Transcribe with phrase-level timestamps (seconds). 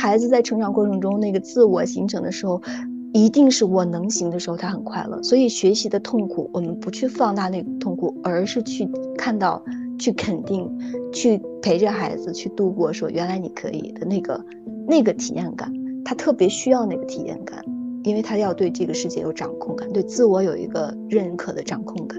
[0.00, 2.58] 孩子在成长过程中那个自我形成的时候，
[3.12, 5.22] 一定是我能行的时候，他很快乐。
[5.22, 9.62] 所以学习的痛苦，我们不去放大那个痛苦，而是去看到、
[9.98, 10.66] 去肯定、
[11.12, 14.42] 去陪着孩子去度过，说原来你可以的那个
[14.88, 15.70] 那个体验感，
[16.02, 17.62] 他特别需要那个体验感，
[18.02, 22.18] 因为他要对这个世界有掌控感，对自我有一个认可的掌控感。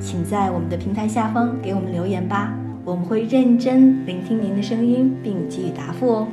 [0.00, 2.54] 请在我们的平台下方给我们留言吧，
[2.86, 6.28] 我们会认真聆听您的声音，并给予答复哦。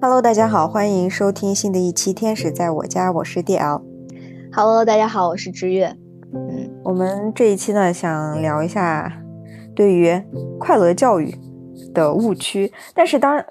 [0.00, 3.82] Hello，大家好，欢迎收听新的一期《天使在我家》，我是 DL。
[4.52, 5.94] Hello，大家好，我是知月。
[6.32, 9.12] 嗯，我们这一期呢，想聊一下
[9.76, 10.18] 对于
[10.58, 11.34] 快乐教育
[11.92, 13.44] 的误区，但是当。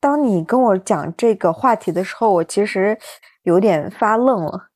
[0.00, 2.98] 当你跟我讲这个话题的时候，我其实
[3.42, 4.68] 有点发愣了，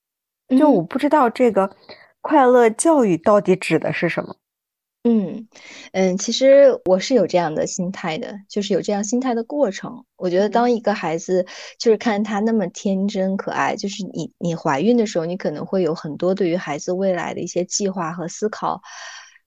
[0.59, 1.75] 就我不知道这个
[2.21, 4.37] 快乐教育到底指的是什么。
[5.07, 5.47] 嗯
[5.93, 10.03] 嗯，其实我是有这样的心态的，就是有这样心态的过程。
[10.17, 11.47] 我觉得当一个孩子，
[11.79, 18.81] 就是看他那么天真可爱，就是你你怀孕的时候，你可能会有很多对于孩子未来的一些计划和思考。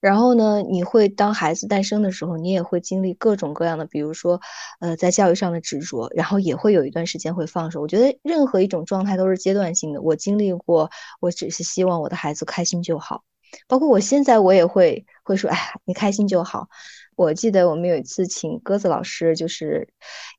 [0.08, 4.40] 然后呢，你会当孩子诞生的时候，你也会经历各种各样的，比如说，
[4.80, 7.82] 呃，在教育上的执着，然后也会有一段时间会放手。
[7.82, 10.02] 我觉得任何一种状态都是阶段性的。
[10.02, 13.24] 我经历过，我只是希望我的孩子开心就好。
[13.68, 16.70] 包括我现在，我也会会说，哎，你开心就好。
[17.18, 19.90] 我记得我们有一次请鸽子老师，就是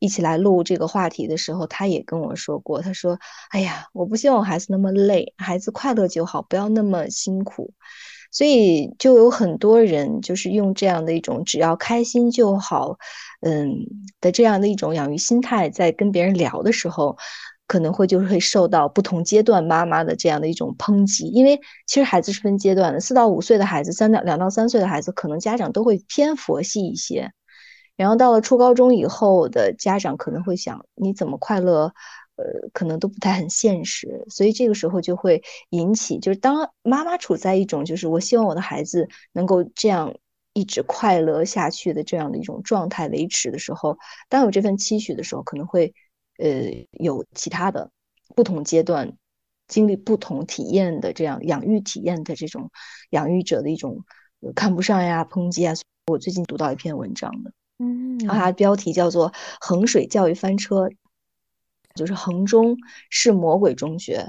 [0.00, 3.18] 一起来录这个话题的时候，他也跟我说过，他说，
[3.50, 7.74] 哎呀，我不希望我孩子那么累，孩子快乐就好，不要那么辛苦。
[8.30, 12.98] 所以就有很多人就是用这样的一种只要开心就好，
[13.40, 13.86] 嗯
[14.20, 17.16] 的这样的一种养育心态，在跟别人聊的时候，
[17.66, 21.26] 可能会就会受到不同阶段妈妈的这样的一种抨击。
[21.28, 27.30] 因为其实孩子是分阶段的，四到五岁的孩子，三到两到三岁的孩子，可能家长都会偏佛系一些，
[27.96, 31.92] 然后到了初高中以后的家长可能会想，你怎么快乐？
[32.38, 40.14] 呃，可能都不太很现实，所以这个时候就会引起，就是当妈妈处在一种就是我希望我的孩子能够这样
[40.52, 43.98] 一直快乐下去的这样的一种状态维持的时候，
[44.28, 45.92] 当有这份期许的时候，可能会
[46.38, 46.46] 呃
[46.92, 47.90] 有其他的
[48.36, 49.12] 不同阶段
[49.66, 52.70] 经历不同体验的这样养育体验的这种
[53.10, 54.04] 养育者的一种
[54.54, 55.74] 看不上呀、抨击啊。
[56.06, 60.88] 我最近读到一篇文章的，嗯，然后它标题叫做《衡水教育翻车》。
[61.98, 62.76] 就是衡中
[63.10, 64.24] 是魔鬼中学，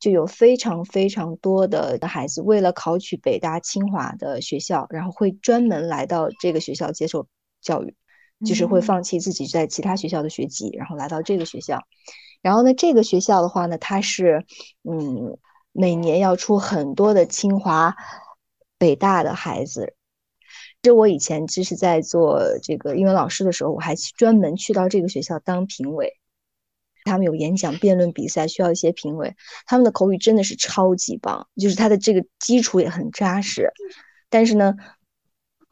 [0.00, 7.26] 就有非常非常多的孩子为了考取北大清华的学校，然后会专门来到这个学校接受
[7.60, 7.94] 教育，
[8.46, 11.82] 就是会放弃自己在其他学校的学籍，然后来到这个学校。
[12.42, 14.44] 然后呢，这个学校的话呢，它是
[14.82, 15.38] 嗯，
[15.72, 17.96] 每年要出很多的清华、
[18.78, 19.94] 北大的孩子。
[20.82, 26.12] 就我以前就是在做这个英文老师的时候，我还专门去到这个学校当评委。
[27.04, 29.34] 他们有演讲、辩论比赛，需要一些评委。
[29.66, 33.70] 他们的口语真的是超级棒，就是他的这个基础也很扎实。
[34.30, 34.74] 但是呢，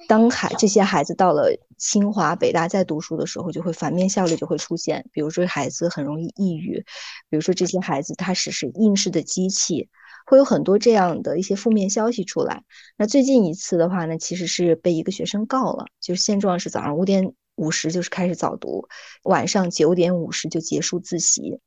[0.08, 5.04] 当孩这些孩子到了清华、北大在读书的时候，就会反面效力就会出现。
[5.12, 6.82] 比如说，孩子很容易抑郁；
[7.28, 9.88] 比如说，这些孩子他只是应试的机器，
[10.26, 12.62] 会有很多这样的一些负面消息出来。
[12.96, 17.32] 那最近一次的话呢，其实是被一个学生告了，就是现状是早上五点。
[17.56, 18.88] 五十就是开始早读，
[19.24, 21.60] 晚上九点五十就结束自习，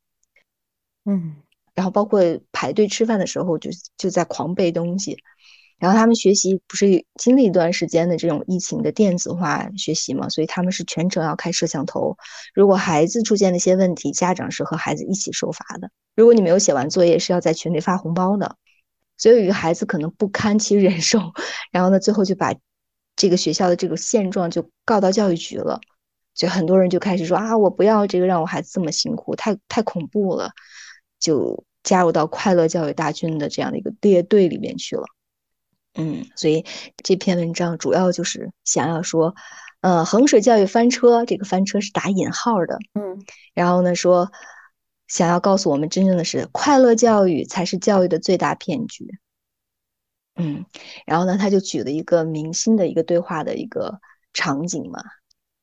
[1.06, 1.36] 嗯，
[1.74, 2.22] 然后包括
[2.52, 5.18] 排队吃饭的时候就就在狂背东西，
[5.78, 12.18] 然后他们学习不是经历一段时间的这种疫情的电子化学习嘛，所以他们是全程要开摄像头，
[12.54, 18.58] 如果孩子出现了一些问题，家长是和孩子一起受罚的，如果你没有写完作业是要在群里发红包的，
[19.18, 21.20] 所以有一个孩子可能不堪其 忍受，
[21.72, 22.56] 然后呢最后就把。
[23.16, 25.80] 这个学校的这个现状就告到教育局了，
[26.34, 30.52] 就很多人就开始说啊，我不要这个让我孩子这么辛苦，太太恐怖了，
[31.20, 35.04] 就加入到快乐教育大军的这样的一个列队里面去了。
[35.98, 36.66] 嗯，所以
[37.04, 39.34] 这篇文章主要就是想要说，
[39.80, 42.78] 呃，衡水教育翻车，这个翻车是打引号的。
[42.96, 43.24] 嗯，
[43.54, 44.30] 然后呢说，
[45.08, 49.08] 想要告诉我们，真正的是快乐教育才是教育的最大骗局。
[50.36, 50.66] 嗯，
[51.06, 54.00] 然后呢，他就举了一个明星的一个对话的一个
[54.34, 55.02] 场景嘛，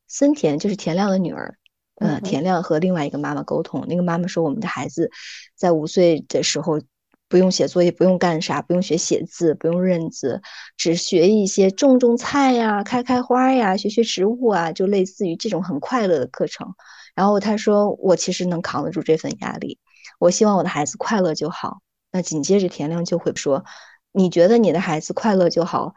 [0.08, 1.58] 森田就是田亮的女儿，
[1.96, 5.10] 呃，田亮和另外一个妈妈沟通，那个妈妈说，我们的孩子
[5.54, 6.80] 在五岁的时候
[7.28, 10.40] 不用写作业，不用干啥，不用学写字，不用认字，
[10.78, 16.74] 只学一些种种菜呀，开开花呀，学学植物啊，就类似于这种很快乐的课程。
[17.14, 19.78] 然后他说，我其实能扛得住这份压力，
[20.18, 21.82] 我希望我的孩子快乐就好。
[22.10, 23.64] 那紧接着田亮就会说。
[24.12, 25.94] 你觉得你的孩子快乐就好，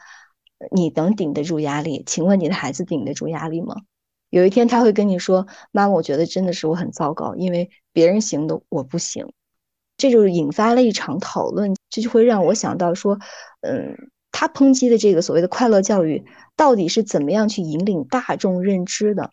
[0.71, 2.03] 你能顶得住压力？
[2.05, 3.75] 请问你的孩子顶得住压力吗？
[4.29, 9.31] 有一天他会跟你说：“妈妈，我觉得真的是我很糟糕，因为别人行的我不行。”
[9.97, 13.17] 这就引发了一场讨论，这就会让我想到说，
[13.61, 13.95] 嗯，
[14.31, 16.25] 他抨击的这个所谓的快乐教育，
[16.57, 19.29] 到底是怎么样去引领大众认知的？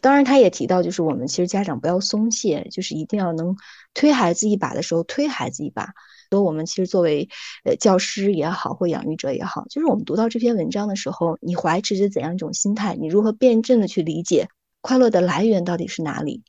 [0.00, 3.56] 当然，他也提到，就是我们其实家长不要松懈，就是一定要能
[3.92, 5.92] 推孩子一把的时候推孩子一把。
[6.30, 7.28] 说我们其实作为
[7.64, 12.96] 呃教师也好，或养育者也好，就是我们读到这篇文章的时候，你怀持着怎样一种心态？
[12.96, 14.48] 你如何辩证的去理解
[14.80, 16.42] 快乐的来源到底是哪里？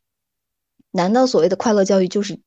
[0.91, 2.39] 难道所谓的快乐教育就是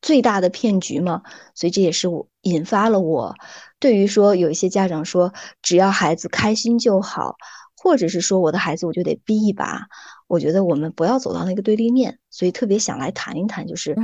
[0.00, 1.22] 最大的骗局吗？
[1.54, 3.34] 所以这也是我引发了我
[3.78, 5.32] 对于说有一些家长说
[5.62, 7.36] 只要孩子开心就好，
[7.76, 9.88] 或者是说我的孩子我就得逼一把，
[10.26, 13.96] 我觉得我们不要走到那个对立面，所以特别想来谈一谈，就是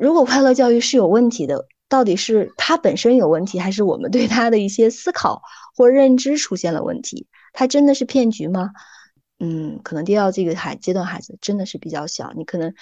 [0.00, 1.66] 如果快乐教育是有问题的。
[1.92, 5.42] 到底是他本身有问题，还是我们对他的一些思考
[5.76, 7.26] 或认知出现了问题？
[7.52, 8.70] 他真的是骗局吗？
[9.38, 12.72] 嗯，可能第二这个孩阶段孩子真的是比较小，你可能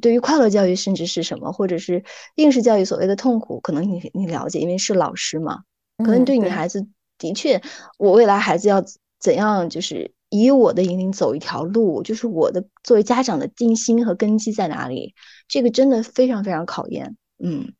[0.00, 2.02] 对于快乐教育甚至是什么，或者是
[2.34, 5.60] 应试教育所谓的痛苦，可能你你了解，因为是老师嘛，
[5.98, 6.84] 可能对你孩子
[7.16, 7.62] 的确，
[7.96, 8.82] 我未来孩子要
[9.20, 15.14] 怎样，就是以我的引领走一条路，就是我的作为家长的定心和根基在哪里？
[15.46, 17.72] 这个真的非常非常考验，嗯。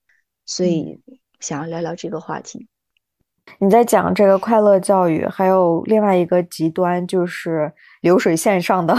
[0.48, 0.98] 所以
[1.40, 2.66] 想要聊聊这个话题。
[3.58, 8.96] 你在讲这个快乐教育，还有另外一个极端，就是流水线上的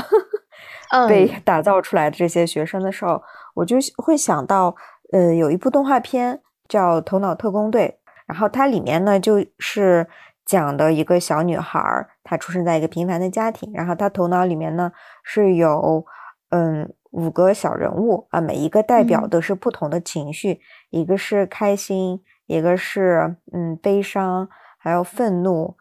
[1.10, 3.22] 被打造出来的这些学生的时候，
[3.56, 4.76] 我就会想到，
[5.12, 10.08] 呃，有一部动画片叫《头脑特工队》，然后它里面呢就是
[10.46, 14.92] 讲的一个小女孩，她出生在一个平凡的家庭，然后她头脑里面呢
[15.24, 16.06] 是有，
[16.50, 16.94] 嗯。
[17.12, 24.48] 五个小人物啊，每一个代表都是不同的情绪，一个是开心，一个是嗯悲伤，
[24.78, 25.76] 还有愤怒，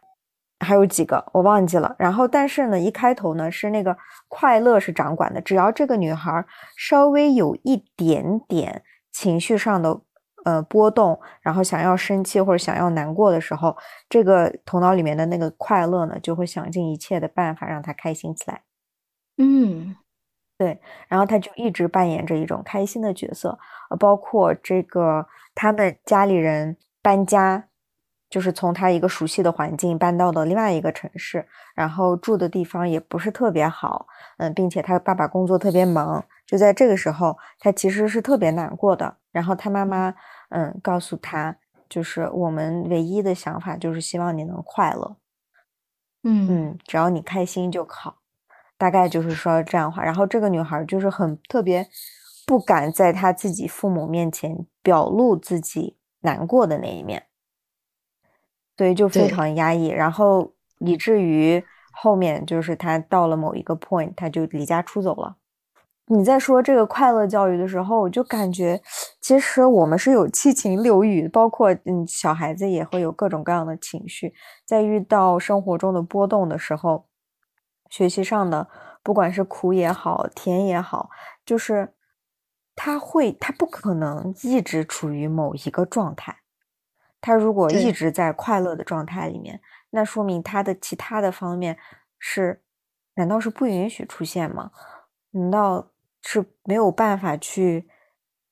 [0.59, 1.95] 还有几个我忘记了。
[1.99, 3.95] 然后，但是呢，一开头呢是那个
[4.27, 6.43] 快乐是掌管的，只要这个女孩
[6.75, 10.01] 稍微有一点点情绪上的
[10.45, 13.77] 呃波动，然后想要生气或者想要难过的时候，
[14.09, 18.63] 这个头脑里面的那个快乐呢就会想尽一切的办法让她开心起来。
[19.37, 19.95] 嗯。
[20.59, 20.77] 对，
[21.07, 23.57] 然后他就一直扮演着一种开心的角色，
[23.89, 25.25] 呃，包括这个
[25.55, 27.69] 他们家里人搬家，
[28.29, 34.05] 就是从他一个熟悉的环境搬到了另外一个城市，然后住的地方也不是特别好，
[34.37, 39.15] 嗯，并且他爸爸工作特别忙，就在这个时候，他其实是特别难过的。
[39.31, 40.13] 然后他妈妈，
[40.49, 41.55] 嗯，告诉他，
[41.87, 45.15] 就是我们唯一的想法就是希望你能快乐，
[46.23, 48.17] 嗯嗯，只要你开心就好。
[48.79, 51.85] 大概就是说这样话，然后这个女孩就是很特别，
[52.47, 57.25] 不敢在她自己父母面前表露自己难过的那一面，
[58.77, 65.35] 所以就非常压抑，然后以至于后面就是她到了某一个 point，她就离家出走了。
[66.05, 68.81] 你在说这个快乐教育的时候，我就感觉
[69.19, 74.33] 其实我们是有七情六欲，包括嗯小孩子也会有各种各样的情绪，
[74.65, 77.08] 在遇到生活中的波动的时候。
[77.89, 78.67] 学习上的，
[79.01, 81.09] 不管是苦也好，甜也好，
[81.43, 81.93] 就是
[82.75, 86.37] 他会，他不可能一直处于某一个状态。
[87.19, 91.77] 他如果一直在快乐的状态里面，那说明他的其他的方面
[92.17, 92.61] 是，
[93.15, 94.71] 难道是不允许出现吗？
[95.31, 95.91] 难道
[96.21, 97.89] 是没有办法去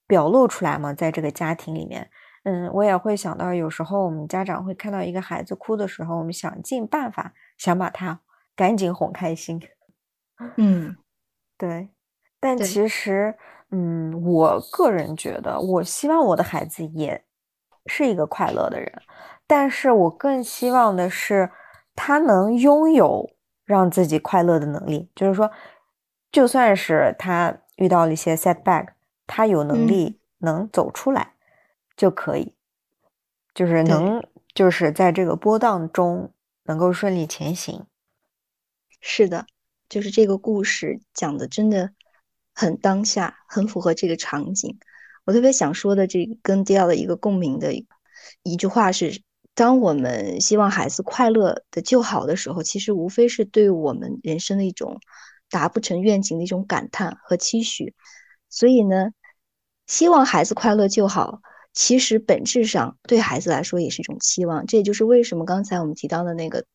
[0.06, 0.94] 表露出来吗？
[0.94, 2.10] 在这个家庭里面，
[2.44, 8.20] 嗯，我也会想到，有时候我们家长会看到一个孩子哭的时候，我们想尽办法想把他。
[8.58, 9.62] 赶紧哄开心，
[10.58, 10.98] 嗯，
[11.58, 11.90] 对，
[12.40, 13.38] 但其实，
[13.70, 17.24] 嗯，我个人觉得，我希望我的孩子也
[17.86, 18.92] 是一个快乐的人，
[19.46, 21.52] 但是我更希望的是
[21.96, 23.30] 他能拥有
[23.64, 25.52] 让自己快乐的能力，就是说，
[26.32, 28.88] 就算是他遇到了一些 setback，
[29.28, 31.34] 他有能力能走出来
[31.96, 32.56] 就可以，
[33.54, 34.24] 就是能，
[34.56, 36.34] 就是在这个波荡中
[36.64, 37.86] 能够顺利前行。
[39.00, 39.46] 是的，
[39.90, 41.92] 就是这个故事讲的真的
[42.54, 44.80] 很当下，很符合这个场景。
[45.26, 47.74] 我特别想说的，这跟迪奥的一个共鸣的
[48.44, 49.22] 一句话是：
[49.54, 55.00] 当我们希望孩子快乐的就好的时候，其实无非是对我们人生的一种
[55.50, 57.94] 达不成愿景的一种感叹和期许。
[58.50, 59.12] 所以呢，
[59.86, 61.42] 希望孩子快乐就好，
[61.74, 64.66] 其实本质上对孩子来说也是一种期望。
[64.66, 66.66] 这也就是为什么刚才我们提到的那个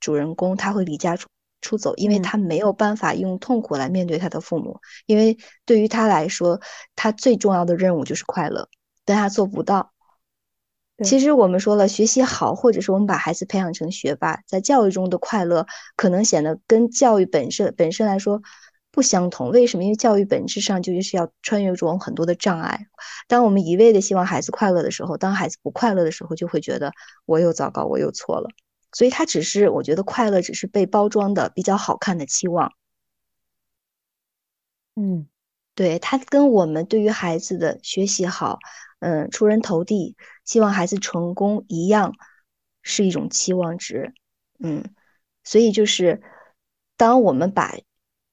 [0.00, 1.28] 主人公他会离家出。
[1.62, 6.60] 出走，因为他没有办法用痛苦来面对他的父母，因为对于他来说，
[6.94, 8.68] 他最重要的任务就是快乐，
[9.06, 9.90] 但他做不到。
[11.02, 15.66] 其实我们说了，学习好，或者是我们把孩子培养成学霸，在教育中的快乐，
[15.96, 18.40] 可能显得跟教育本身本身来说
[18.92, 19.50] 不相同。
[19.50, 19.82] 为什么？
[19.82, 22.86] 因为教育本质上就是要穿越种很多的障碍。
[23.26, 26.92] 当我们一味的希望孩子快乐的时候，当孩子不快乐的时候，就会觉得
[27.26, 28.48] 我又糟糕，我又错了。
[28.92, 32.72] 所以，他只是我觉得快乐只是被包装的比较好看的期望。
[34.94, 35.26] 嗯，
[35.74, 38.58] 对他跟我们对于孩子的学习好，
[39.00, 42.12] 嗯，出人头地，希望孩子成功一样，
[42.82, 44.12] 是一种期望值。
[44.58, 44.94] 嗯，
[45.42, 46.22] 所以就是
[46.98, 47.74] 当我们把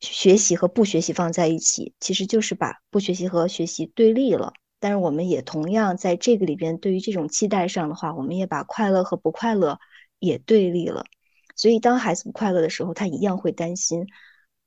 [0.01, 4.53] 学习和不学习放在一起，其实就是把不学习和学习对立了。
[4.81, 9.79] 但是我们也同样在这个里边，对于这种期待上的话，我们也把快乐和不快乐。
[10.19, 11.05] 也对立了，
[11.55, 14.05] 所以当孩子不快乐的时候，他一样会担心。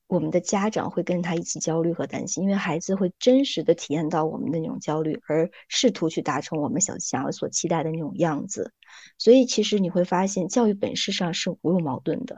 [0.09, 8.75] 我们的家长会跟他一起焦虑和担心，因为孩子会真实的体验到我们的那种焦虑，而试图去达成我们想想要所期待的那种样子。
[9.17, 12.37] 所以其实你会发现，教育本质上是无有矛盾的，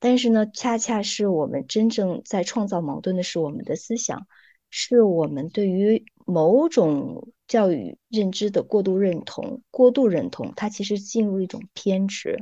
[0.00, 4.26] 但是呢，恰恰是我们真正在创造矛盾的是我们的思想，
[4.70, 7.28] 是我们对于某种。
[7.46, 12.38] 教育认知的过度认同、过度认同，它其实进入一种偏执。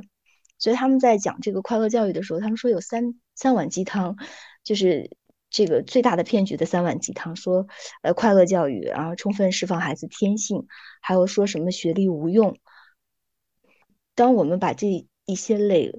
[0.57, 4.15] 所以他们在讲这个快乐教育的时候，他们说有三三碗鸡汤，
[4.63, 5.11] 就是
[5.49, 7.35] 这个最大的骗局的三碗鸡汤。
[7.35, 7.67] 说
[8.01, 10.67] 呃快乐教育，然后充分释放孩子天性，
[11.01, 12.57] 还有说什么学历无用。
[14.15, 15.91] 当我们把这一些类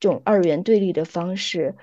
[0.00, 1.76] 这种二元对立的方式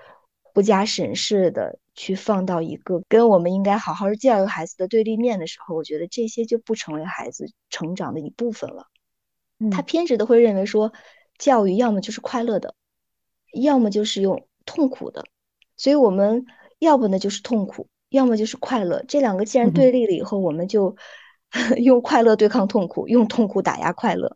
[0.53, 1.79] 不加审视的。
[1.95, 8.87] 去放到一个跟我们应该好好教育孩子的对立面的时候，我觉得这些就不成为孩子成长的一部分了。
[9.71, 10.91] 他偏执的会认为说，
[11.37, 12.75] 教育要么就是快乐的，
[13.53, 15.23] 要么就是用痛苦的。
[15.77, 16.45] 所以我们
[16.79, 19.01] 要不呢就是痛苦，要么就是快乐。
[19.07, 20.97] 这两个既然对立了以后，我们就
[21.77, 24.35] 用快乐对抗痛苦，用痛苦打压快乐。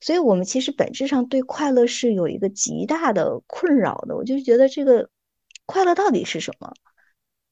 [0.00, 4.14] 所以我们其实本质上对快乐是有一个极大的困扰的。
[4.16, 5.08] 我就觉得这个。
[5.72, 6.70] 快乐到底是什么？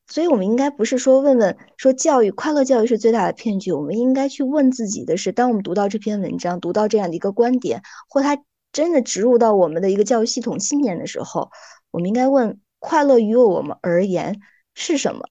[0.07, 3.73] 所以，我们应该不是说问问说教育快乐教育是最大的骗局。
[3.73, 8.37] 我们应该去问自己的是：当我们读到这篇文章，读到这样的一个观点，或它
[8.73, 11.51] 真的植入到我们的一个教育系统信念的时候，
[11.91, 14.39] 我们应该问：快乐于我们而言
[14.75, 15.27] 是什么？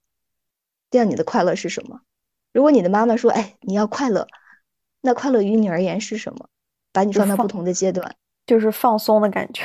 [0.90, 2.00] 这样，你的快乐是什么？
[2.52, 4.26] 如果你的妈妈说：“哎，你要快乐”，
[5.02, 6.48] 那快乐于你而言是什么？
[6.92, 8.16] 把你放到不同的阶段，
[8.48, 9.62] 就是放松的感觉。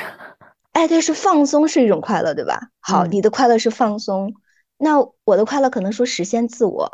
[0.75, 2.59] 哎，对，是放松是一种快乐，对吧？
[2.81, 4.33] 好，你的快乐是放松，
[4.77, 6.91] 那我的快乐可能说实现自我，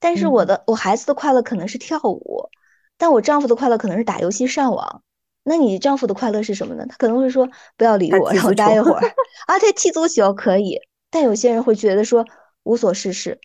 [0.00, 2.48] 但是我的我孩子的快乐可能是跳舞，
[2.96, 5.02] 但我丈夫的快乐可能是打游戏上网。
[5.42, 6.86] 那你丈夫的快乐是什么呢？
[6.88, 9.00] 他可能会说不要理我，让我待一会儿
[9.46, 12.24] 啊，他，踢足球可以，但有些人会觉得说
[12.62, 13.38] 无所事事，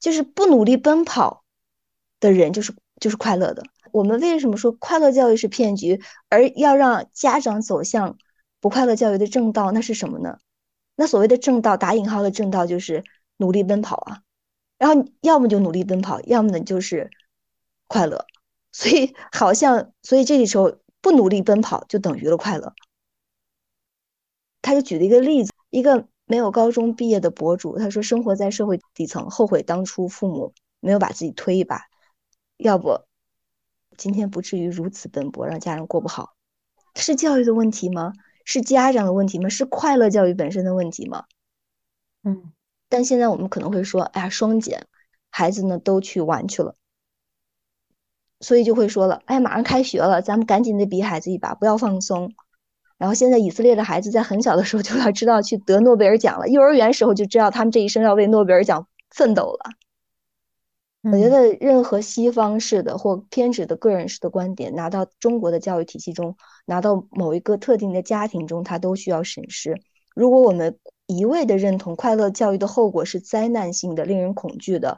[0.00, 1.44] 就是不努力奔跑
[2.18, 3.62] 的人就是就是快乐的。
[3.92, 8.18] 我们为什么说快乐教育是骗局，而要让家长走向？
[8.60, 10.38] 不快乐教育的正道那是什么呢？
[10.96, 13.04] 那所谓的正道打引号的正道就是
[13.36, 14.22] 努力奔跑啊，
[14.78, 17.10] 然后要么就努力奔跑，要么呢就是
[17.86, 18.26] 快乐。
[18.72, 22.74] 所以好像，所以这个时候不努力奔跑就等于了快乐。
[24.60, 31.86] 他就举了一个例子，一个没有高中毕业的博主，他说生活在社会底层，后悔当初父母没有把自己推一把，
[32.56, 33.02] 要不
[33.96, 36.34] 今天不至于如此奔波，让家人过不好。
[36.96, 38.12] 是教育的问题吗？
[38.48, 39.50] 是家长的问题吗？
[39.50, 41.24] 是快乐教育本身的问题吗？
[42.24, 42.50] 嗯，
[42.88, 44.86] 但现在我们可能会说，哎呀，双减，
[45.28, 46.74] 孩子呢都去玩去了，
[48.40, 52.32] 所以就会说了，哎，马上开学了，咱们赶紧得逼孩子一把，不要放松。
[52.96, 59.72] 然后现在以色列的孩子在很小的时候就要知道去得诺贝尔奖了，幼儿园时候就知道他们这一生要为诺贝尔奖奋斗了。
[61.12, 66.36] 我觉得任何西方式的或偏执的个人式的观点拿到中国的教育体系中，
[66.66, 69.80] 拿到某一个特定的家庭中，它都需要审视。
[70.14, 74.96] 如果我们一味的认同快乐教育的后果是灾难性的、令人恐惧的，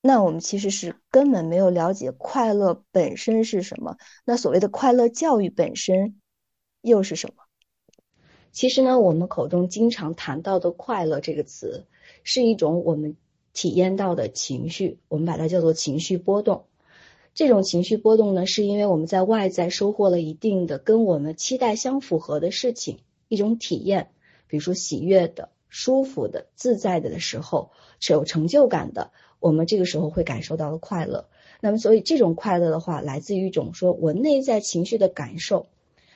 [0.00, 3.96] 那我们其实是根本没有了解快乐本身是什么。
[4.24, 6.20] 那所谓的快乐教育本身
[6.80, 7.44] 又是什么？
[8.52, 11.86] 其实呢，我们口中经常谈到的“快乐”这个词。
[12.24, 13.16] 是一种我们
[13.52, 16.64] 体验到的情绪，我们把它叫做情绪波动。
[17.32, 24.10] 这种情绪波动呢，是因为我们在外在收获了一定的跟我们期待相符合的事情，一种体验，
[24.48, 31.28] 比如说喜悦的、舒服的、自在的的时候，是有成就感的，我们这个时候会感受到了快乐。
[31.60, 35.68] 那么，所以这种快乐的话，来自于一种说我内在情绪的感受。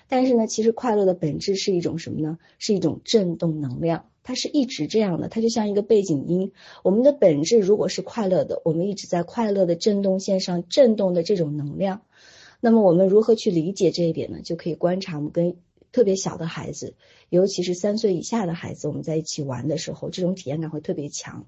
[0.09, 2.39] 但是呢，其实快乐的本质是一种什么呢？
[2.59, 6.51] 是一种振动能量，它是一直这样的，它就像一个背景音。
[6.83, 12.01] 我们的本质如果是快乐的，我们一直在快乐的振动线上振动的这种能量。
[12.61, 14.41] 那么我们如何去理解这一点呢？
[14.43, 15.57] 就可以观察我们跟
[15.93, 16.95] 特别小的孩子，
[17.29, 21.47] 尤其是三岁以下的孩子，我们在一起玩的时候，这种体验感会特别强。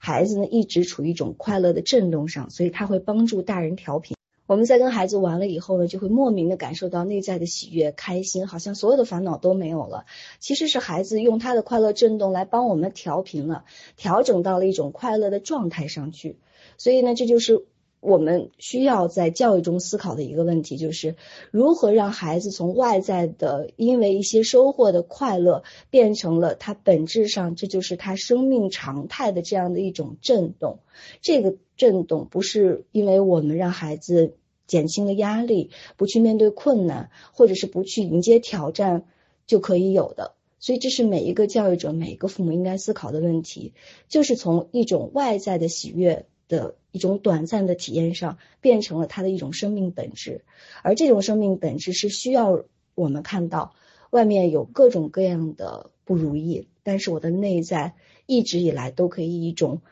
[0.00, 4.17] 孩子呢一直处于一种快乐的震动上，所以他会帮助大人调频。
[4.48, 10.06] 我们在跟孩子玩了以后呢，就会莫名的感受到内在的喜悦、开心，好像所有的烦恼都没有了。
[10.40, 13.64] 其实是孩子用他的快乐振动来帮我们调频了，
[13.98, 16.38] 调整到了一种快乐的状态上去。
[16.78, 17.66] 所以呢，这就是。
[18.00, 21.16] 我们需要在教育中思考的一个问题，就是
[21.50, 30.78] 如何让孩子从外在的因为一些收获的快乐，变成了他本质上这就是他生命常态的这样的一种震动。
[31.20, 34.34] 这个震动不是因为我们让孩子
[34.66, 39.04] 减轻了压力，不去面对困难，或者是不去迎接挑战
[39.46, 40.34] 就可以有的。
[40.60, 43.74] 所以，这是每一个教育者、每一个父母应该思考的问题，
[44.08, 46.26] 就是从一种外在的喜悦。
[46.48, 50.42] 的一种短暂的体验上，变成了他的一种生命本质，
[50.82, 52.64] 而这种生命本质是需要
[52.94, 53.74] 我们看到
[54.10, 57.94] 外面有各种各样的不如意，但是我的内在
[58.26, 59.82] 一直以来都可以一种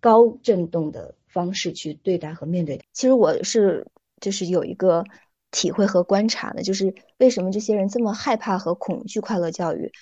[0.00, 2.80] 高振动的方式去对待和面对。
[2.92, 3.86] 其实我是
[4.20, 5.04] 就是有一个
[5.50, 9.92] 体会和观察的，就是为什么这些人这么害怕和恐惧快乐教育。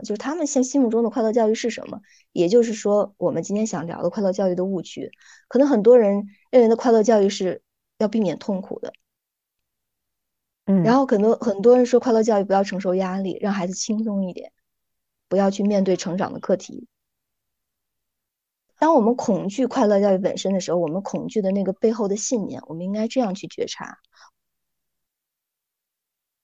[0.00, 2.00] 就是他们现心目中的快乐教育是什么？
[2.32, 5.10] 也就是说，我们今天想聊的快乐教育的误区，
[5.48, 7.62] 可能很多人认为的快乐教育是
[7.98, 8.92] 要避免痛苦的，
[10.64, 14.52] 嗯，然后很多很多人说快乐教育不要承受压力，让孩子轻松一点，
[15.28, 16.88] 不要去面对成长的课题。
[18.78, 23.98] 当我们恐惧快乐教育本身的时候，我们恐惧的那个背后的信念，我们应该这样去觉察。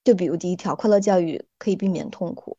[0.04, 2.57] 就比如第一条，快乐教育可以避免痛苦。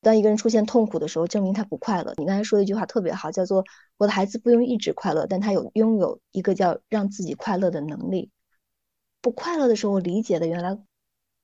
[0.00, 2.14] 当一个人出现痛苦的时候，证明他不快乐。
[2.16, 3.64] 你刚才说的一句话特别好，叫做
[3.98, 8.30] “我的孩子不用一直快乐，但他有拥有一个叫让自己快乐的能力。”
[9.20, 10.78] 不快乐的时候，我理解的原来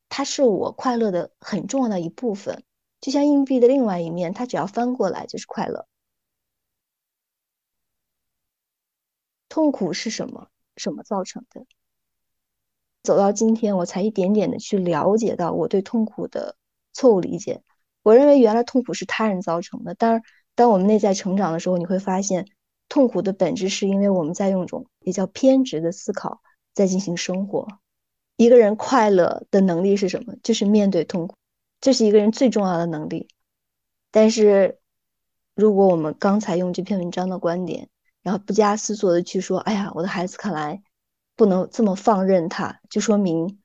[0.08, 2.64] 他是我快乐的很重要的一部分，
[3.00, 5.86] 就像硬币的另外一面，它只要翻过来就是快乐。
[9.50, 10.48] 痛苦是什么？
[10.76, 11.66] 什么造成的？
[13.02, 16.56] 走到今天，我才一点点的去了解到我对痛苦的
[16.92, 17.62] 错误理解。
[18.06, 20.22] 我认为原来痛苦是他人造成的，但是
[20.54, 22.46] 当我们内在成长的时候，你会发现，
[22.88, 26.40] 痛苦的本质是因为我们在用一种比较偏执的思考
[26.72, 27.66] 在进行生活。
[28.36, 30.34] 一个人快乐的能力是什么？
[30.44, 31.34] 就是面对痛苦，
[31.80, 33.26] 这是一个人最重要的能力。
[34.12, 34.78] 但是，
[35.56, 37.88] 如果我们刚才用这篇文章的观点，
[38.22, 40.80] 然后不加思索的去说，哎呀，我的孩子看来
[41.34, 43.58] 不能这么放任他，就说明。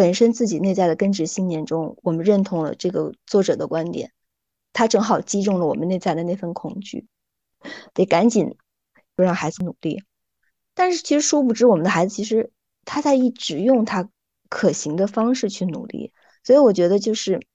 [0.00, 4.12] 本身自己内在的根植信念中，我们认同了这个作者的观点，
[4.72, 7.06] 他正好击中了我们内在的那份恐惧，
[7.92, 8.56] 得赶紧
[9.14, 10.02] 就让孩子努力。
[10.72, 12.50] 但是其实殊不知，我们的孩子其实
[12.86, 14.08] 他在一直用他
[14.48, 16.14] 可行的方式去努力。
[16.44, 17.46] 所以我觉得就是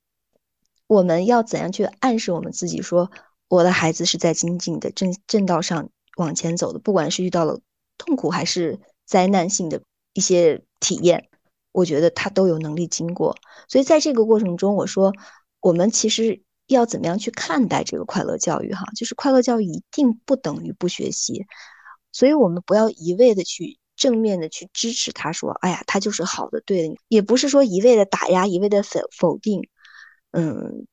[0.85, 3.09] 我们要怎样去暗示我们自己，说
[3.47, 7.59] 我的孩子是在精进的正正道上往前走的，不管是遇到了
[7.97, 9.81] 痛苦还是灾难性的
[10.13, 11.27] 一些体验。
[11.75, 13.35] 我觉得他都有能力经过，
[13.67, 15.11] 所以在这个过程中，我说
[15.59, 18.73] 我们其实要怎么样去看待这个快乐教育？
[18.73, 21.45] 哈，就是快乐教育一定不等于不学习，
[22.13, 29.67] 所以我们不要一味的去正面的去支持他，说哎呀，他就是好的，对的，也不是说一味的打压，一味的否否定，
[30.31, 30.87] 嗯，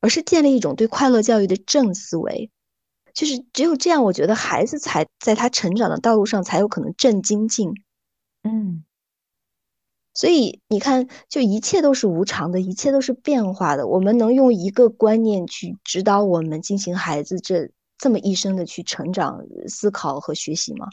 [0.00, 2.52] 而是建立一种对快乐教育的正思维，
[3.12, 7.72] 就是只有这样，我觉得孩子才在他成长的道路上才有可能正精进，
[8.44, 8.84] 嗯。
[10.18, 13.86] 所以你看，就一切都是无常的，一切都是变化的。
[13.86, 20.88] 我们能用一个观念去指导我们进行孩子这这么一生的去成长、思考和学习吗？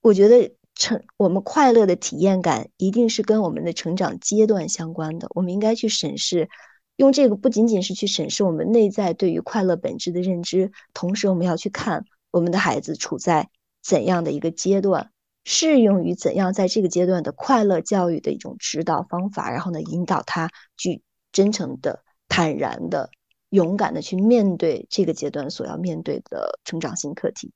[0.00, 5.28] 我觉得成我们快乐的体验感一定是跟我们的成长阶段相关的。
[5.32, 6.48] 我们应该去审视，
[6.96, 13.48] 用这个不仅仅是去审视我们内在对于快乐本质的认知，同时我们要去看我们的孩子处在
[13.84, 15.12] 怎样的一个阶段。
[15.48, 23.10] 适用于怎样在这个阶段的快乐教育的一种指导方法，然后呢，引导他去真诚的、坦然的、
[23.50, 27.52] 勇敢的去面对这个阶段所要面对的成长性课题。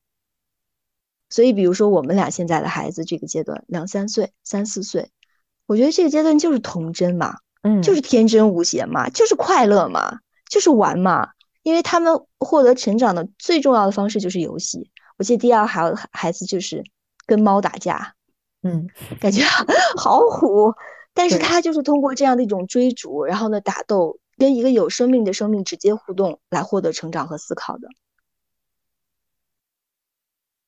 [1.29, 5.11] 所以，比如说我们俩现在的孩子这个阶段两三岁、三四岁，
[5.66, 11.31] 我觉得这个阶段就是童真嘛，嗯，就是天真无邪嘛，就是快乐嘛，就是玩嘛。
[11.62, 14.90] 因为他们获得成长的最重要的方式就是游戏。
[15.18, 16.85] 我记得第二孩孩子就是
[17.31, 18.16] 跟猫打架，
[18.64, 18.88] 嗯，
[19.21, 19.45] 感觉
[19.97, 20.75] 好虎，
[21.14, 27.87] 但是他就是通过这样的一种追逐，然后呢打斗，跟一个有生命的生命直接互动来获得成长和思考的。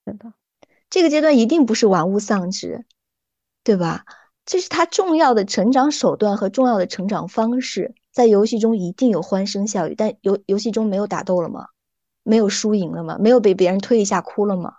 [0.07, 0.33] 真的。
[0.89, 2.87] 这个阶段一定不是玩物丧志，
[3.65, 4.05] 对吧？
[4.47, 7.97] 这是他重要的成长手段和重要的成长方式。
[8.13, 11.67] 在游戏中一定有欢声笑语，但游游戏中没有打斗了吗？
[12.23, 13.17] 没有输赢了吗？
[13.19, 14.75] 没有被别人推一下哭了吗？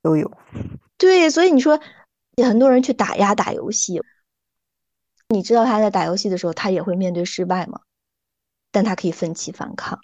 [0.00, 0.32] 都有。
[0.98, 1.80] 对，所以你说
[2.42, 4.00] 很多人去打压打游戏，
[5.28, 7.80] 你知道他在打游戏的时候，他也会面对失败吗？
[8.70, 10.00] 但他可以奋起反抗。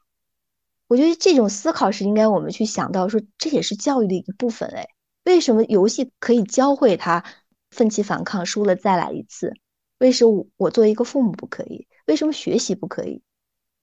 [0.89, 4.69] 我觉得这种思考是应该我们去想到，说这也是教育的一部分。
[4.71, 4.89] 哎。
[5.25, 7.25] 为什么游戏可以教会他
[7.71, 9.55] 奋起反抗，输了再来一次？
[9.99, 11.87] 为什么我作为一个父母不可以？
[12.07, 13.23] 为什么学习不可以？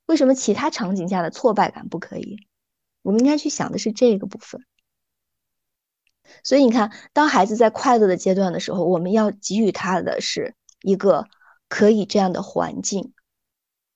[0.05, 2.45] 为什么其他场景下的挫败感不可以？
[3.03, 4.65] 我们应该去想的是这个部分。
[6.43, 11.25] 所以你看，当孩子在快乐的阶段的时候，我们要给予他的是一个
[11.67, 13.13] 可以这样的环境。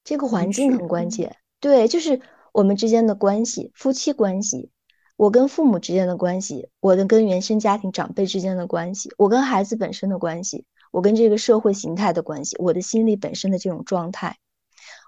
[0.03, 2.19] 这个环境很关键，对，就是
[2.51, 4.69] 我们之间的关系，夫妻关系。
[5.15, 14.37] 我跟父母之间的关系，我的跟原生家庭长辈之间的关系，我跟孩子本身的关系，我跟这个社会形态的关系，我的心理本身的这种状态。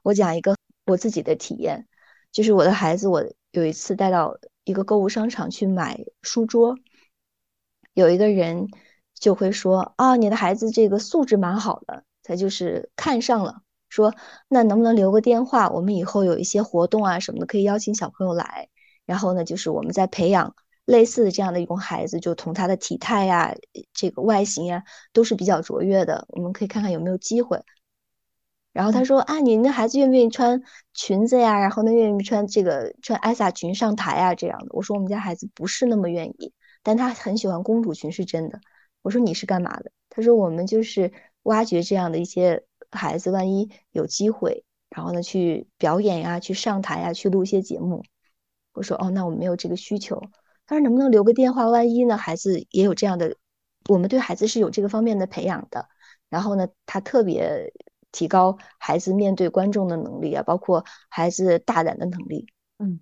[0.04, 1.88] 我讲一个我自己的体验，
[2.32, 6.78] 就是我的孩子，我有一次带到一个购物商场去买书桌，
[7.96, 8.68] 有一个人
[9.16, 14.14] 就会说啊，你的孩子这个素质蛮好的，他就是看上了，说
[14.48, 18.70] 那能不能留个电话，我们以后有一些活动啊什么的，可以邀请小朋友来。
[19.06, 23.56] 然后呢，就是我们在培养类似的这样的一种孩子，就从他的体态呀、
[23.94, 26.26] 这个外形呀，都是比较卓越的。
[26.30, 27.64] 我们可以看看有没有机会。
[28.74, 30.62] 然后他说：“啊，你那孩子愿不愿意穿
[30.94, 31.58] 裙子呀？
[31.58, 34.36] 然后呢，愿意穿这个穿艾萨裙上台啊？
[34.36, 36.52] 这样的。”我说：“我们家孩子不是那么愿意，
[36.86, 38.62] 但他很喜欢公主裙，是真的。”
[39.02, 41.12] 我说：“你是干嘛的？”他说：“我们就是
[41.44, 48.04] 挖掘这样的一些孩子，万一有机会，然后呢去表演呀，去上台呀，去录一些节目。”
[48.74, 50.22] 我说哦，那我们没有这个需求。
[50.68, 51.68] 他说能不能留个电话？
[51.70, 52.18] 万一呢？
[52.18, 53.36] 孩子也有这样的，
[53.90, 55.88] 我们对孩子是有这个方面的培养的。
[56.30, 57.74] 然后呢，他特别
[58.12, 62.48] 提高孩子面对观众的能力啊，包括孩子大胆的能力。
[62.78, 63.00] 嗯。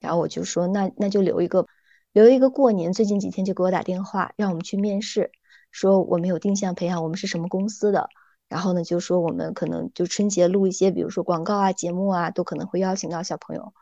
[0.00, 1.66] 然后我就说，那那就留一个，
[2.12, 2.92] 留一个过年。
[2.92, 5.30] 最近几天就给我打电话，让我们去面试，
[5.70, 8.08] 说我们有定向培养，我们是什么公司的。
[8.48, 13.74] 然后呢，就说我们可能就春节录一些，比如说广告啊、节目啊，都可能会邀请到小朋友。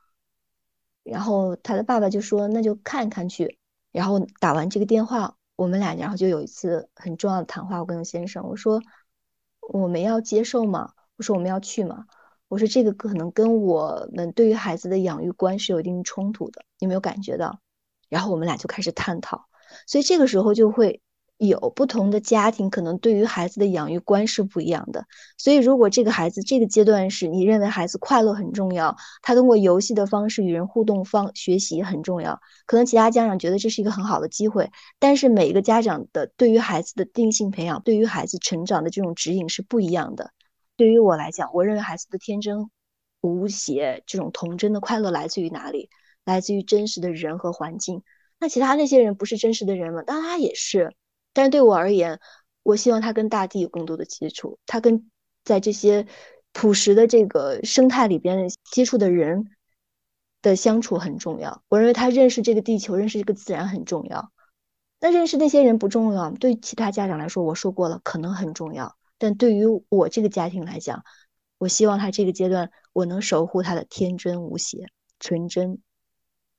[1.05, 3.59] 然后他的爸爸就说：“那就看看去。”
[3.93, 7.79] 然后打完这个电话，我们俩然后就有一次很重要的谈话。
[7.79, 8.83] 我跟先生我说
[9.73, 12.07] ：“我们要接受吗？”我说：“我们要去吗？”
[12.49, 17.61] 我说：“这个可能跟我们对于孩子的养育观是有一定冲突的，你没有感觉到？”
[18.09, 19.47] 然后我们俩就开始探讨，
[19.87, 21.01] 所以这个时候就会。
[21.38, 25.05] 有不同的家庭，可能对于孩子的养育观是不一样的。
[25.37, 34.71] 所以，如果这个孩子这个阶段是你认为孩子快乐很重要，他通过游戏的方式与人互动方学习很重要，可能其他家长觉得这是一个很好的机会。
[34.99, 40.31] 但是每一个家长的对于孩子的定性培养，对于孩子成长的这种指引是不一样的。
[40.75, 42.71] 对于我来讲，我认为孩子的天真
[43.21, 45.90] 无邪、这种童真的快乐来自于哪里？
[46.27, 48.03] 来自于真实的人和环境。
[48.39, 50.03] 那其他那些人不是真实的人吗？
[50.03, 50.95] 当然他也是。
[51.33, 52.21] 但是对我而言，
[52.62, 55.11] 我希望他跟大地有更多的接触，他跟
[55.43, 56.07] 在这些
[56.53, 59.51] 朴实的这个生态里边接触的人
[60.43, 61.62] 的相处很重要。
[61.69, 64.33] 我认为他认识这个地球、认识这个自然很重要。
[65.01, 68.97] 那认识那些人不重要，对其他家长来说，我说过了，可能很重要。
[69.19, 71.05] 但对于我这个家庭来讲，
[71.59, 74.89] 我希望他这个阶段，我能守护他的天真无邪、
[75.21, 75.79] 纯真，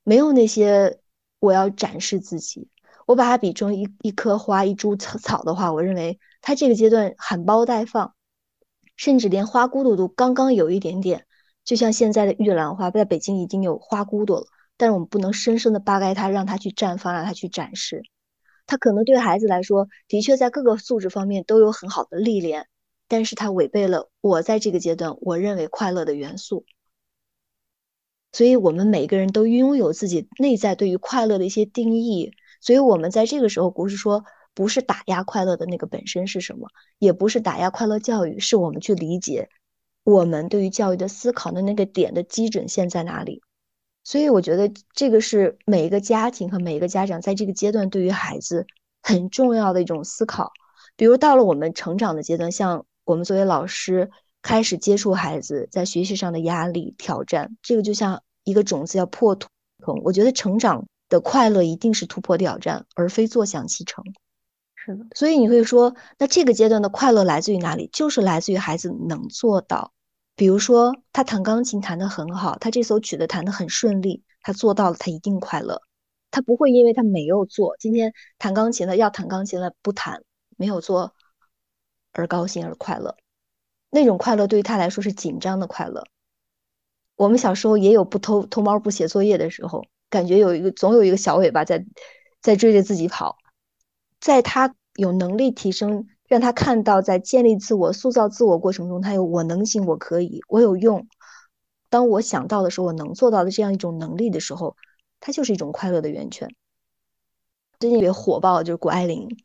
[0.08, 1.00] 没有那些
[1.38, 2.70] 我要展示自己。
[3.04, 8.14] 我把它比成一一棵花、一株草草的话，我认为它这个阶段含苞待放，
[8.96, 11.26] 甚至连花骨朵都刚刚有一点点。
[11.62, 14.46] 就像现在的玉兰花，在北京已经有花骨朵了，
[14.78, 18.02] 但是我们不能深深的扒开它，让它去绽放，让它去展示。
[18.66, 22.66] 它可能对孩子来说，的确在各个素质方面都有很好的历练，
[23.08, 26.64] 但是它违背了我在这个阶段我认为快乐的元素。
[28.32, 32.32] 所以，我们每个人都拥有自己内在对于快乐的一些定义。
[32.60, 39.48] 所以，我们在这个时候不是说不是打压快乐的那个本身是什么，也不是打压快乐教育，是我们去理解
[40.04, 43.42] 我们对于教育的思考的那个点的基准线在哪里。
[44.04, 48.66] 所以我觉得这个是每一个家庭和每一个家长在这个阶段对于孩子
[49.02, 50.50] 很重要的一种思考。
[50.96, 54.10] 比如到了我们成长的阶段，像我们作为老师
[54.48, 59.46] 开始接触孩子在学习上的压力挑战，这个就像一个种子要破土。
[60.02, 64.02] 我觉得成长的快乐一定是突破挑战，而非坐享其成。
[64.74, 67.90] 是的，所以你会说，那这个阶段的快乐来自于哪里？
[67.92, 69.92] 就是来自于孩子能做到。
[70.34, 75.82] 比如说，他弹钢琴弹得很好，他这首曲子弹得很顺利，他做到了，他一定快乐。
[76.30, 80.22] 他不会因为他没有做，今天弹钢琴了要弹钢琴了不弹，
[80.56, 81.12] 没有做
[82.12, 83.14] 而高兴而快乐。
[83.90, 86.04] 那种快乐对于他来说是紧张的快乐。
[87.16, 91.84] 我们小时候也有不偷偷猫不写作业的时候，感觉有一个总有一个小尾巴在
[92.40, 93.36] 在追着自己跑，
[94.20, 96.06] 在他有能力提升。
[96.28, 101.08] 让他看到，在建立自我、塑造自我过程中，他有我能行，我可以，我有用。
[101.88, 104.76] 当我想到的时候，我能做到的这样一种能力的时候，
[105.20, 106.54] 它就是一种快乐的源泉。
[107.80, 109.38] 最近特别火爆就是谷爱凌，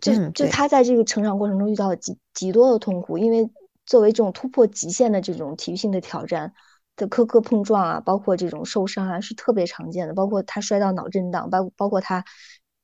[0.00, 3.50] 就就他在这个成长过程中遇到了极极多的痛苦，因为
[3.86, 6.54] 作为这种突破极限的这种体育性的挑战
[6.96, 10.14] 的磕磕碰撞啊，包括这种受伤啊，是特别常见的。
[10.14, 12.24] 包括他摔到脑震荡，包包括他。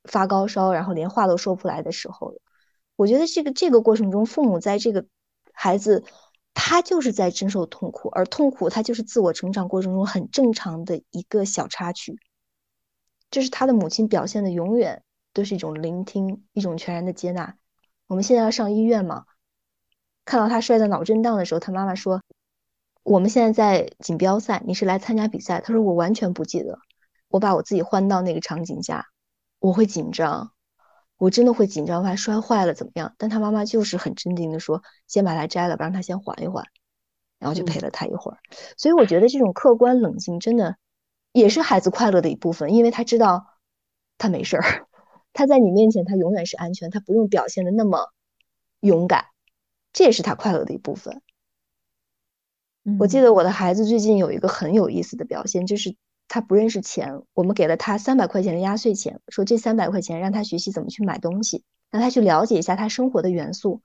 [0.07, 2.35] 发高烧，然后连话都说不出来的时候，
[2.95, 5.07] 我觉得这个这个过程中，父母在这个
[5.55, 6.05] 孩子
[6.53, 12.19] 他就是在承受痛苦，而痛苦他就是自我成长过程中很正常的一个小插曲。
[13.31, 15.03] 这是他的母亲表现的，永远
[15.35, 17.57] 都是一种聆听，一种全然的接纳。
[18.07, 19.25] 我们现在要上医院嘛，
[20.25, 22.23] 看到他摔在脑震荡的时候，他妈妈说
[23.05, 26.79] ：“我们现在在锦标赛，你是来参加比赛。”他说：“我完全不记得，
[27.29, 29.07] 我把我自己换到那个场景下。”
[29.61, 30.53] 我会紧张，
[31.17, 33.15] 我真的会紧张，怕摔坏了怎么样？
[33.19, 36.65] 但他妈妈就是很镇定的说：“先把它摘了，不让他先缓一缓。”
[37.41, 38.39] 然后就陪了他一会儿。
[38.77, 40.77] 所以我觉得这种客观冷静真的
[41.33, 43.47] 也是孩子快乐的一部分，因为他知道
[44.17, 44.87] 他没事儿，
[45.35, 48.11] 他在你面前他永远是安全，他不用表现的那么
[48.81, 49.27] 勇敢，
[49.93, 51.21] 这也是他快乐的一部分。
[52.99, 55.95] 我记得我的孩子最近有一个很有意思的表现，就是。
[56.27, 63.83] 他不认识钱，我们给了他三百块钱的压岁钱，说这三百块钱让他学习怎么去买东西，让他去了解一下他生活的元素。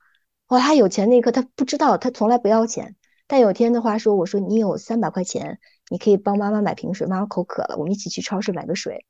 [0.48, 2.96] 哇，他有钱那一刻他不知道，他从来不要钱。
[3.28, 5.60] 但有天的话说，我说你有三百块钱，
[5.92, 9.06] 你可以帮妈妈买瓶水，妈妈口渴了，我们一起去超市买个水。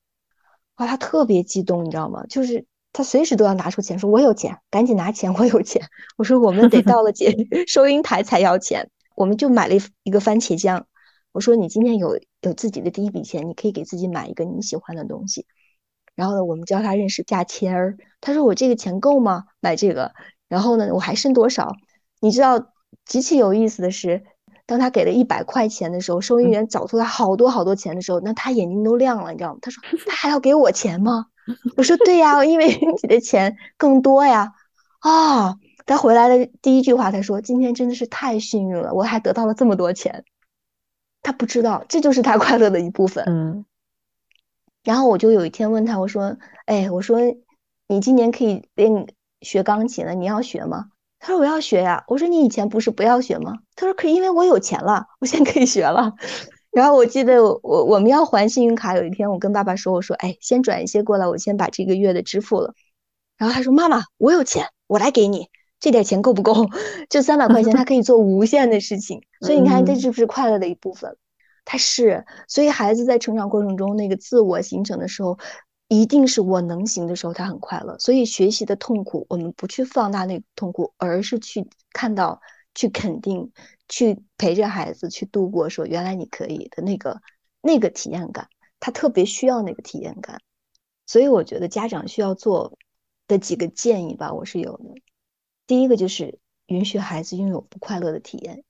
[0.80, 2.26] 哇，他特别激动，你知道吗？
[2.28, 5.82] 就是他随时都要拿出钱，说我有钱，赶紧拿钱，我有钱。
[6.18, 7.36] 我说我们得到了姐
[7.68, 10.88] 收银台才要钱，我们就买了一一个番茄酱。
[11.32, 15.46] 我说你今天有有自己的第一笔钱，你可以给自己买一个你喜欢的东西。
[16.16, 17.98] 然后呢，我们教他认识价签儿。
[18.22, 19.44] 他说我这个钱够吗？
[19.60, 20.14] 买这个。
[20.48, 21.76] 然后呢，我还剩多少？
[22.22, 22.72] 你知道
[23.06, 24.24] 极其有意思的是，
[24.70, 29.60] 当他给了一百块钱的时候，收银员找出来好多好多钱的时候，那他眼睛都亮了，你知道吗？
[29.64, 31.26] 他说 他还要给我钱吗？
[31.76, 34.54] 我说对呀，因为你的钱更多呀。
[35.00, 35.56] 啊，
[35.88, 40.24] 他回来的第一句话他说今天真的是太幸运了，我还得到了这么多钱。
[41.24, 43.24] 他不知道，这就是他 快乐的一部分。
[43.28, 43.66] 嗯，
[44.84, 47.20] 然后我就有一天问他，我说：“哎，我说
[47.88, 49.08] 你今年可以练
[49.42, 56.14] 学钢琴了，你要学吗？”他说：“我要学呀。”我说：“你以前不是不要学吗？”他说：“可因为我有钱了，我现在可以学了。
[56.72, 62.74] ”然后我记得我我我们要还信用卡，有一天我跟爸爸说：“我说，哎，先转一些过来，我先把这个月的支付了。”
[63.38, 65.48] 然后他说：“妈妈，我有钱，我来给你。”
[65.80, 66.68] 这点钱够不够？
[67.10, 69.22] 这三百块钱，他可以做无限的事情。
[69.40, 71.16] 所以你看，这是不是快乐的一部分？
[71.64, 72.26] 他是。
[72.50, 75.40] 所以孩子在成长过程中，那个自我形成的时候，
[75.90, 77.98] 一定是我能行的时候，他很快乐。
[78.00, 82.42] 所以学习的痛苦，我们不去放大那个痛苦，而是去看到、
[82.74, 83.52] 去肯定、
[83.88, 87.22] 去陪着孩子去度过，说原来你可以的那个
[87.62, 88.48] 那个体验感，
[88.80, 90.40] 他特别需要那个体验感。
[91.08, 92.78] 所以我觉得家长需要做
[93.28, 95.02] 的几个建议吧，我是有的。
[95.66, 98.64] 第一个就是允许孩子拥有不快乐的体验，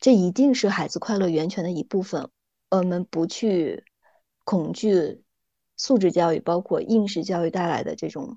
[0.00, 2.30] 这一定是孩子快乐源泉的一部分。
[2.70, 3.84] 我们不去
[4.44, 5.22] 恐惧
[5.76, 8.36] 素质教育，包括应试教育带来的这种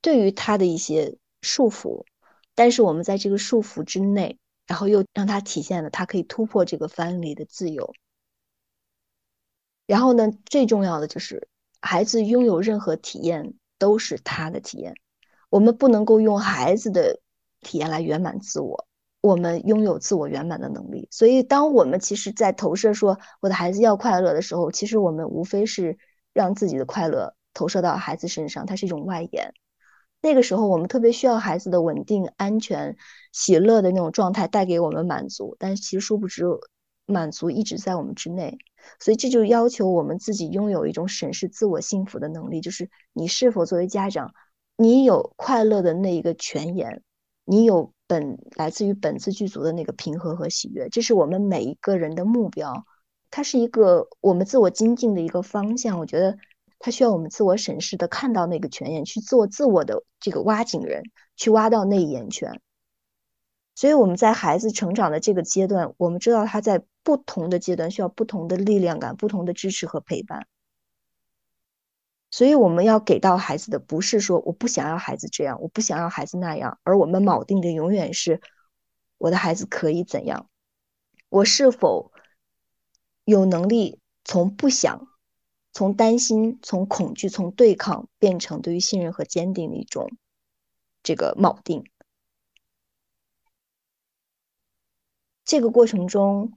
[0.00, 2.04] 对于他的一些束缚，
[2.54, 7.92] 但是我们在这个束缚之内，然后又让他体现了他可以突破这个藩篱的自由。
[9.86, 11.48] 然后呢，最重要的就是
[11.80, 14.94] 孩子拥有任何体验都是他的体验。
[15.48, 17.20] 我们不能够用孩子的
[17.60, 18.86] 体验来圆满自我，
[19.20, 21.08] 我们拥有自我圆满的能力。
[21.10, 25.98] 所以，当我们其实，在投射说我的孩子要快乐的时候，其实我们无非是
[26.32, 29.52] 让自己的快乐投射到孩子身上，它是一种外延。
[30.22, 32.96] 那个时候我们特别需要孩子的稳定、安全、
[33.32, 36.44] 喜乐的那种状态带给我们满足，但是其实殊不知
[37.06, 38.58] 满足一直在我们之内，
[39.00, 44.32] 所以这就要求我们自己拥有一种审视自我幸福的能力，就是你是否作为家长，
[44.76, 47.02] 你有快乐的那一个泉眼，
[47.44, 52.84] 你有本来自于本自具足的那个平和和喜悦，这是我们每一个人的目标，
[53.30, 56.38] 它是一个我们自我精进的一个方向，我觉得。
[56.82, 61.02] 它需要我们自我审视的看到那个泉眼，去做自我的这个挖井人，
[61.36, 62.58] 去挖到那眼泉。
[63.74, 70.46] 所以我们在孩子成长的这个阶段，我们知道他在不同的阶段需要不同的力量感、不同的支持和陪伴。
[72.30, 78.40] 所以我们要给到孩子的不是说我不想要孩子这样，我不想要孩子那样，而我们铆定的永远是
[79.18, 80.48] 我的孩子可以怎样，
[81.28, 82.10] 我是否
[83.30, 85.06] 有能力从不想。
[85.72, 90.10] 从担心、从恐惧、从对抗变成对于信任和坚定的一种
[91.00, 91.84] 这个锚定。
[95.44, 96.52] 这个过程中，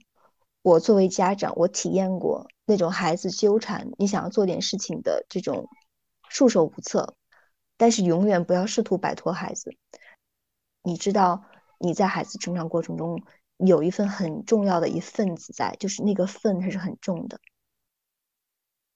[0.62, 5.68] 我作为家长，我体验过那种孩子纠缠，你想要做点事情的这种
[6.28, 7.14] 束手无策，
[7.76, 9.76] 但是永远不要试图摆脱孩子。
[10.82, 11.44] 你知道
[11.78, 13.22] 你在孩子成长过程中
[13.58, 17.40] 有一份很重要的一份子在，就是那个份它是很重的。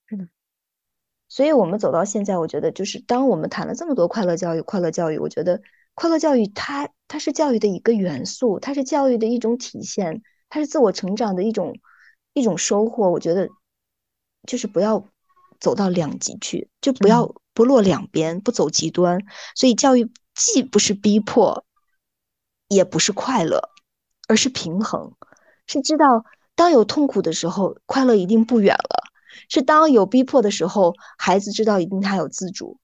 [0.07, 0.29] 是的，
[1.29, 5.61] 所以我们走到现在，我觉得就是当我们谈了这么多快乐教育，快乐教育，我觉得
[5.95, 11.79] 快乐教育它它是教育的一个元素，它是教育的一种体现，它是自我成长的一种
[12.33, 13.11] 一种收获。
[13.11, 13.49] 我觉得
[14.47, 15.07] 就是不要
[15.61, 19.21] 走到两极去，就不要不落两边，不走极端。
[19.55, 21.67] 所以教育既不是逼迫，
[22.69, 23.69] 也不是快乐，
[24.29, 25.13] 而是平衡，
[25.67, 29.03] 是知道当有痛苦的时候，快乐一定不远了。
[29.49, 32.79] 是当有逼迫的时候，孩子知道一定他有自主，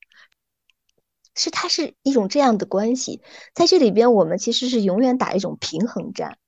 [1.35, 3.23] 是它是一种这样的关系，
[3.55, 6.39] 在这里边我们其实是永远打一种平衡战，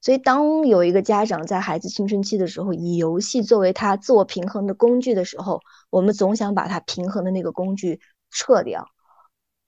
[0.00, 8.86] 所以当有一个家长在孩子青春期的时候，以游戏作为他自我平衡的工具的时候，我们总想把他平衡的那个工具撤掉，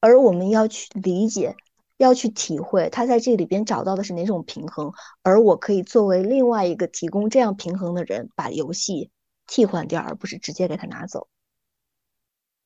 [0.00, 1.56] 而我们要去理解，
[1.96, 9.10] 要去体会他在这里边找到的是哪种平衡，而我可以作为另外一个提供这样平衡的人，把游戏。
[9.46, 11.28] 替换掉，而不是直接给他拿走。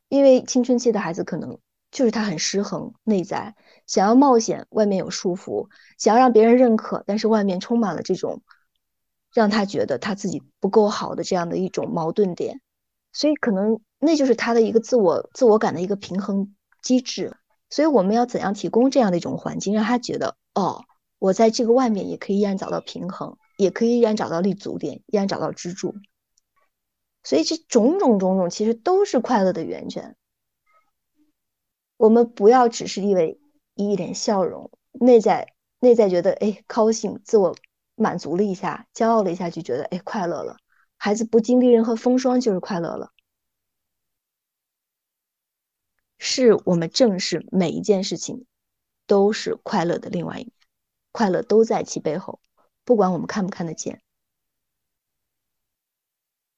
[0.09, 1.59] 因为青春期的孩子可能
[1.91, 8.43] 就是他很失衡，内在想要冒险，外面有束缚；想要让别人认可，但是外面充满了这种
[9.35, 12.61] 让他觉得他自己不够好的这样的一种矛盾点。
[13.13, 17.37] 所以可能那就是他的一个自我自我感的一个平衡机制。
[17.71, 20.85] 所以我们要怎样提供这样的一种环境，让他觉得哦，
[21.19, 25.95] 我在这个外面也可以依然找到平衡，也可以依然找到立足点，依然找到支柱。
[27.23, 30.17] 所以这种种种种，其实都是快乐的源泉。
[31.97, 33.41] 我们不要只是因为
[33.75, 37.55] 一脸笑容，内在内在觉得哎高兴，自我
[37.97, 40.57] 满足了一下，骄傲了一下，就觉得哎快乐了。
[40.97, 43.11] 孩子不经历任何风霜就是快乐了。
[46.19, 48.45] 是我们正视每一件事情
[49.07, 50.53] 都是快乐的另外一面，
[51.13, 52.41] 快乐都在其背后，
[52.85, 54.03] 不管我们看不看得见。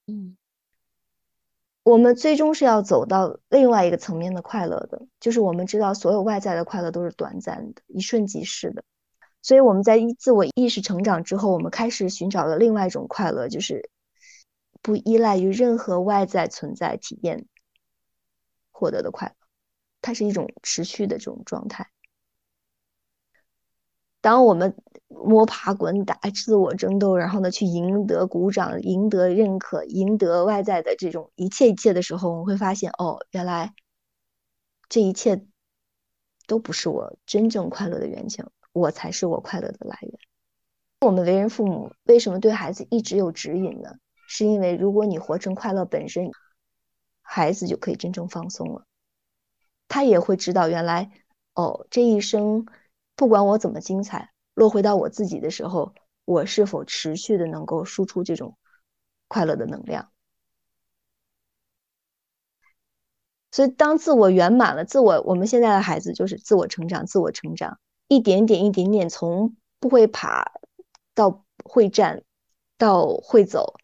[0.06, 0.36] 嗯。
[1.82, 8.84] 我们最终是要走到另外一个层面的快乐的，就是我们知道所有外在的快乐都是短暂的、一瞬即逝的，
[9.40, 13.88] 所以我们在自我意识成长之后，我们开始寻找了另外一种快乐，就是
[14.82, 17.46] 不依赖于任何外在存在体验
[18.70, 19.39] 获得的快乐，
[20.00, 21.90] 它是一种持续的这种状态。
[24.22, 24.76] 当我们
[25.08, 33.74] 摸爬滚打、自我争斗，然后呢，去赢得鼓掌、赢得认可、赢得外在的这种一切一切的时候，我们会发现，哦，原来
[34.90, 35.46] 这一切
[36.46, 40.12] 都不是我真正快乐的源泉，我才是我快乐的来源。
[41.00, 43.94] 我们为人父母，为什么对孩子一直有指引呢？
[44.28, 46.30] 是因为如果你活成快乐本身，
[47.22, 48.84] 孩子就可以真正放松了，
[49.90, 51.10] 他也会知道，原来，
[51.52, 52.64] 哦，这一生。
[53.16, 55.94] 不管我怎么精彩，落回到我自己的时候，
[56.24, 58.56] 我是否持续的能够输出这种
[59.28, 60.10] 快乐的能量？
[63.50, 70.52] 所以，当自我圆满了，自我，我们现在的孩子就是自我成长，自我成长，一点点，一点点，从不会爬
[71.14, 72.22] 到会站，
[72.78, 73.74] 到会走，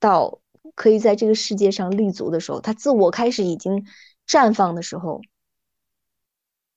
[0.00, 0.40] 到
[0.74, 3.86] 可以在这个世界上立足的时候，他自我开始已经
[4.26, 5.20] 绽放的时候，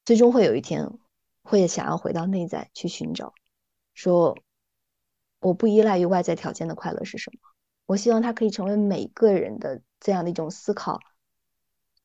[0.05, 0.89] 最终会有一天。
[1.45, 3.33] 会想要回到内在去寻找，
[3.93, 4.37] 说
[5.41, 7.39] 我不依赖于外在条件的快乐是什么？
[7.85, 11.01] 我希望它可以成为每个人的这样的一种思考。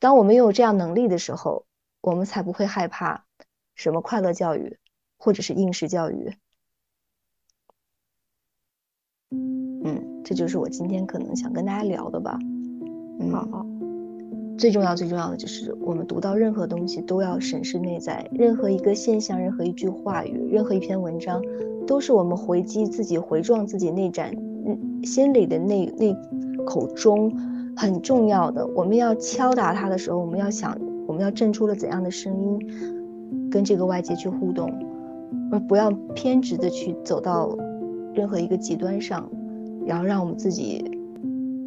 [0.00, 1.66] 当我们有这样能力的时候，
[2.00, 3.26] 我们才不会害怕
[3.76, 4.80] 什么快乐教育，
[5.18, 6.34] 或者是应试教育。
[9.30, 12.36] 嗯，这就是我今天可能想跟大家聊的吧
[13.20, 13.30] 嗯。
[13.30, 13.64] 好，
[14.58, 21.40] 最重要最重要的就是我们读到任何东西都要审视内在，任何一个现象，任何一句话语，任何一篇文章，
[21.86, 24.34] 都是我们回击自己、回撞自己内盏
[24.66, 26.12] 嗯心里的那那
[26.64, 27.32] 口钟，
[27.76, 28.66] 很重要的。
[28.74, 34.68] 我们要敲打它的时候，我们要想，我们要震出了怎样的声音，跟这个外界去互动，
[35.52, 37.56] 而不要偏执的去走到。
[38.14, 39.30] 任何一个极端上，
[39.86, 40.82] 然后让我们自己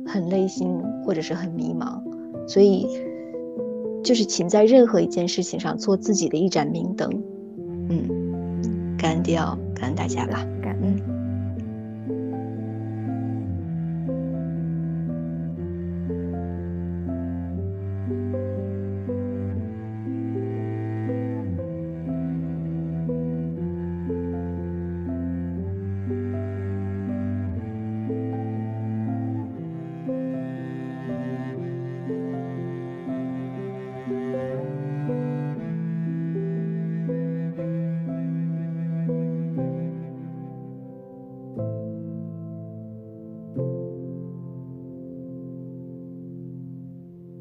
[0.05, 2.01] 很内心或者是很迷茫，
[2.47, 2.87] 所以
[4.03, 7.09] 就是请在任何一件事情上做自己的一盏明灯。
[7.89, 11.10] 嗯，感恩迪奥，感恩大家吧，感恩。